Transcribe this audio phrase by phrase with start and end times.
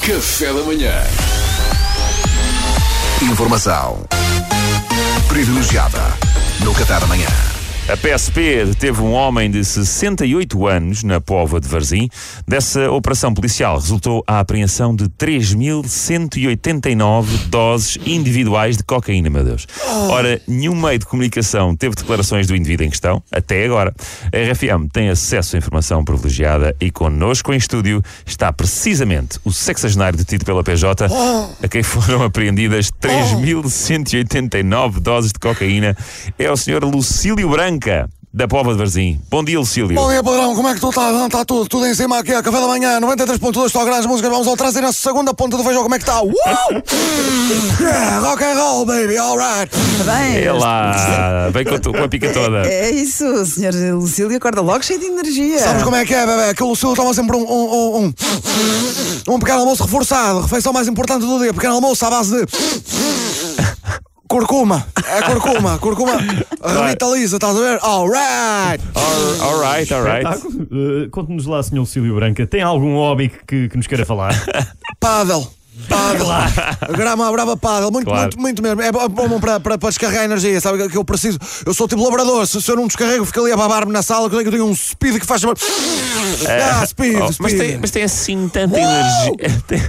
[0.00, 0.92] Café da manhã.
[3.22, 4.04] Informação
[5.28, 6.02] privilegiada
[6.60, 7.55] no Qatar amanhã.
[7.88, 12.08] A PSP deteve um homem de 68 anos na Póvoa de Varzim.
[12.44, 19.68] Dessa operação policial resultou a apreensão de 3.189 doses individuais de cocaína, meu Deus.
[20.10, 23.94] Ora, nenhum meio de comunicação teve declarações do indivíduo em questão, até agora.
[24.32, 30.18] A RFM tem acesso à informação privilegiada e connosco em estúdio está precisamente o sexagenário
[30.18, 31.06] detido pela PJ,
[31.62, 35.96] a quem foram apreendidas 3.189 doses de cocaína.
[36.36, 36.82] É o Sr.
[36.82, 37.48] Lucílio
[37.78, 39.20] Branca, da Póvoa de Varzim.
[39.30, 39.94] Bom dia, Lucílio.
[39.94, 41.14] Bom dia, padrão, como é que tu estás?
[41.26, 44.46] Está tudo, tudo em cima aqui, a café da manhã, 93.2 só grandes músicas, vamos
[44.46, 46.20] ao trazer na segunda ponta do feijão, como é que está?
[46.22, 46.32] Uh!
[47.80, 49.70] yeah, rock and roll, baby, alright.
[50.04, 52.66] Bem, É lá, vem com, tu- com a pica toda.
[52.66, 55.58] é isso, o senhor Lucílio acorda logo cheio de energia.
[55.58, 56.54] Sabes como é que é, bebê?
[56.54, 60.88] Que o Lucilo toma sempre um, um, um, um, um pequeno almoço reforçado, refeição mais
[60.88, 62.46] importante do dia, pequeno almoço à base de...
[64.28, 66.12] Curcuma, é curcuma, curcuma
[66.64, 67.78] revitaliza, estás a ver?
[67.82, 68.82] Alright!
[68.94, 70.26] All, all right, all right.
[70.28, 70.62] Espetáculo.
[71.04, 71.76] Uh, Conte-nos lá, Sr.
[71.78, 74.32] Lucílio Branca, tem algum hobby que, que nos queira falar?
[74.98, 75.46] Paddle.
[75.90, 76.26] Paddle.
[76.96, 77.92] Grama brava paddle.
[77.92, 78.22] Muito, Claro.
[78.38, 78.80] muito, muito mesmo.
[78.80, 80.58] É bom bom para, para, para descarregar energia.
[80.58, 81.38] Sabe que- que eu preciso?
[81.66, 82.46] Eu sou tipo labrador.
[82.46, 84.30] Se, se eu não descarrego, fico ali a babar-me na sala.
[84.30, 85.42] Que eu tenho um speed que faz.
[86.76, 87.40] Ah, speed, Oh, speed.
[87.40, 89.36] mas, tem, mas tem assim tanta energia.
[89.66, 89.80] Tem,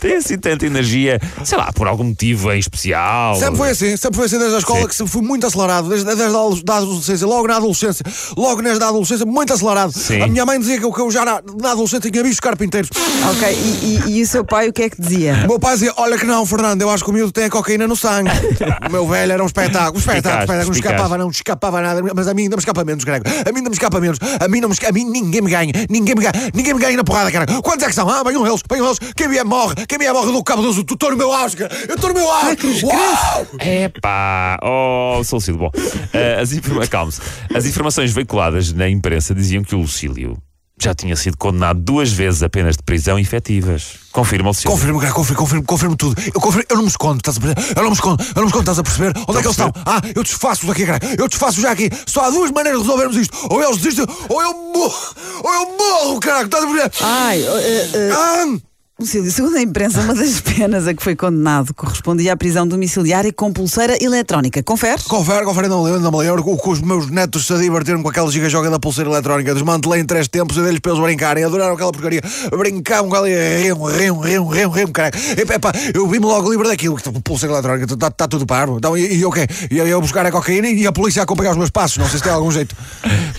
[0.00, 3.34] tem assim tanta energia, sei lá, por algum motivo em especial.
[3.36, 4.86] Sempre foi assim, sempre foi assim desde a escola Sim.
[4.88, 6.28] que sempre fui muito acelerado, desde, desde a
[6.76, 8.04] adolescência, logo na adolescência,
[8.36, 9.92] logo desde a adolescência, muito acelerado.
[9.92, 10.22] Sim.
[10.22, 12.90] A minha mãe dizia que eu, que eu já na, na adolescência tinha visto carpinteiros.
[13.30, 15.34] Ok, e, e- e o seu pai o que é que dizia?
[15.44, 17.50] O meu pai dizia: Olha que não, Fernando, eu acho que o miúdo tem a
[17.50, 18.30] cocaína no sangue.
[18.88, 22.28] o meu velho era um espetáculo, um espetáculo, espetáculo, não escapava, não escapava nada, mas
[22.28, 23.24] a mim ainda me escapa menos, Grego.
[23.28, 25.72] A mim ainda me escapa menos, a mim, não me a mim ninguém me ganha,
[25.88, 27.46] ninguém me ganha, ninguém me ganha na porrada, cara.
[27.62, 28.08] Quantos é que são?
[28.08, 30.94] Ah, venham eles, venham eles, quem vier morre, quem vier morre do cabo do tu
[30.94, 31.74] estou no meu auge, cara.
[31.88, 32.84] eu estou no meu auge.
[32.84, 33.46] Uau!
[33.60, 35.58] Epá, oh, sou Lucílio.
[35.58, 35.70] Bom,
[36.12, 37.20] eh, as informa- calme-se.
[37.54, 40.36] As informações veiculadas na imprensa diziam que o Lucílio
[40.84, 43.96] já tinha sido condenado duas vezes a penas de prisão efetivas.
[44.12, 44.70] Confirma, Lucílio.
[44.70, 46.20] Confirmo, Grego, confirmo, confirmo, confirmo tudo.
[46.34, 47.74] Eu, confirmo, eu não me escondo, estás a perceber?
[47.76, 49.12] Eu não me escondo, eu não me escondo, estás a perceber?
[49.28, 49.72] Onde é que eles estão?
[49.86, 51.06] Ah, eu desfaço-os aqui, Grego.
[51.18, 51.90] Eu desfaço já aqui.
[52.06, 53.36] Só há duas maneiras de resolvermos isto.
[53.50, 55.14] Ou eles desistem, ou eu morro.
[55.42, 56.92] Ou eu morro, caralho, estás a perceber?
[57.02, 58.58] Ai, eh, eh, Ah,
[59.00, 63.32] Lucílio, segundo a imprensa, uma das penas a que foi condenado correspondia à prisão domiciliária
[63.32, 64.60] com pulseira eletrónica.
[64.60, 65.00] Confere?
[65.04, 66.42] confere, confere, não me lembro, não me lembro.
[66.44, 69.54] O que os meus netos se divertiram com aquela giga-joga da pulseira eletrónica.
[69.54, 71.44] Desmantelei em três tempos e dei-lhes para eles brincarem.
[71.44, 72.20] Adoraram aquela porcaria.
[72.50, 73.30] Brincavam com ali,
[73.62, 75.14] riam, riam, riam, riam, riam, caralho.
[75.16, 76.96] E, epá, eu vi-me logo livre daquilo.
[76.96, 78.78] que Pulseira eletrónica, está tá tudo parvo.
[78.78, 79.46] Então, e, e eu o quê?
[79.70, 81.98] E eu buscar a cocaína e a polícia a acompanhar os meus passos.
[81.98, 82.74] Não sei se tem algum jeito.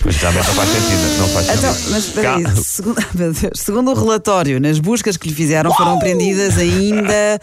[0.02, 1.18] Pois realmente não faz sentido.
[1.18, 1.90] Não faz Então, sentido.
[1.90, 5.74] mas espera aí, Cá- segundo, meu Deus, segundo o relatório, nas buscas que lhe fizeram
[5.74, 7.40] foram apreendidas ainda,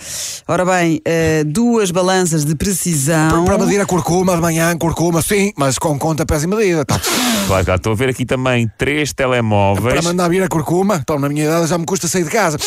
[0.47, 3.43] ora bem, eh, duas balanças de precisão.
[3.43, 6.85] Para medir a curcuma de manhã, curcuma, sim, mas com conta, pés e medida.
[6.85, 6.97] Tá.
[7.47, 7.77] Claro, claro.
[7.77, 9.93] Estou a ver aqui também três telemóveis.
[9.93, 12.57] Para mandar vir a curcuma, então na minha idade já me custa sair de casa.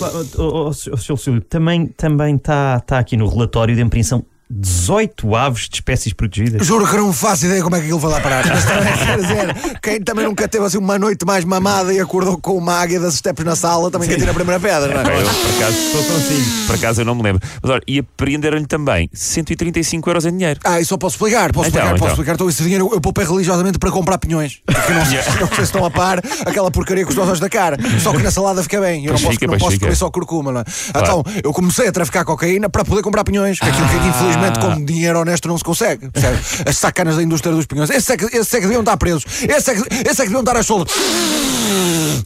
[0.00, 1.12] Oh, oh, oh, Sr.
[1.12, 6.12] Lucílio, também está também tá, tá aqui no relatório de apreensão 18 aves de espécies
[6.12, 6.66] protegidas.
[6.66, 8.46] Juro que não faço ideia como é que aquilo vai lá parar.
[8.48, 12.38] Mas também quer dizer, quem também nunca teve assim uma noite mais mamada e acordou
[12.38, 15.20] com uma águia das steps na sala, também quer tirar a primeira pedra, não é?
[15.20, 16.66] eu, por acaso, Estou consigo.
[16.66, 17.42] por acaso eu não me lembro.
[17.62, 20.60] Mas olha, e apreenderam-lhe também 135 euros em dinheiro.
[20.64, 21.98] Ah, isso eu posso explicar, posso Então, explicar, então.
[21.98, 22.32] posso explicar.
[22.34, 24.60] Então esse dinheiro eu, eu poupei religiosamente para comprar pinhões.
[24.64, 27.48] Porque não, sei- não sei se estão a par aquela porcaria com os olhos da
[27.48, 27.76] cara.
[28.02, 29.04] Só que na salada fica bem.
[29.04, 29.84] Eu Pois não posso, fica, não posso fica.
[29.86, 30.64] comer só curcuma, não é?
[30.64, 31.06] Claro.
[31.22, 33.58] Então, eu comecei a traficar cocaína para poder comprar pinhões.
[33.58, 34.37] Que aquilo que Ah.
[34.38, 36.08] Infelizmente com dinheiro honesto não se consegue.
[36.10, 36.38] percebe?
[36.66, 37.90] As sacanas da indústria dos pinhões.
[37.90, 39.24] Esses é que, esses é que deviam estar presos.
[39.42, 40.92] Esses é que, esses é que deviam estar às soldas.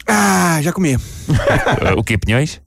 [0.07, 0.97] Ah, já comi.
[1.97, 2.61] O quê, pinhões?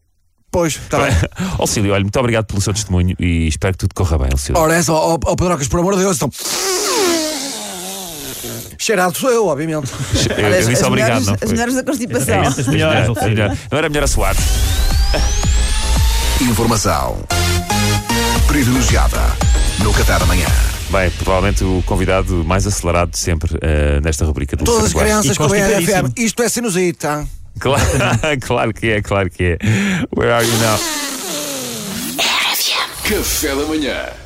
[0.50, 1.12] Pois, está bem.
[1.58, 4.60] Auxílio, olha, muito obrigado pelo seu testemunho e espero que tudo corra bem, Auxílio.
[4.60, 6.30] Ora, essa, ó, ó Pedrocas, por amor de Deus, então.
[8.78, 9.90] Cheirado sou eu, obviamente.
[10.36, 12.40] Eu, As, eu disse as obrigado, melhores, não as melhores da constipação.
[12.44, 13.58] Exatamente, as melhores.
[13.70, 14.36] Não era melhor a suar.
[16.40, 17.18] Informação
[18.56, 19.20] privilegiada
[19.84, 20.46] no Qatar amanhã.
[20.88, 25.36] Bem, provavelmente o convidado mais acelerado de sempre eh, nesta rubrica do Todas as crianças
[25.36, 25.48] com a.
[25.48, 26.10] RFM.
[26.16, 27.26] Isto é sinusite, tá?
[27.58, 27.84] Claro,
[28.40, 29.58] claro que é, claro que é.
[30.16, 30.78] Where are you now?
[33.04, 34.25] Café da manhã.